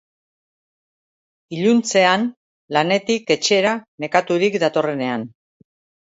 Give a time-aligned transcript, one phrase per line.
[1.57, 2.23] Iluntzean
[2.77, 3.73] lanetik etxera
[4.05, 5.27] nekaturik datorrenean.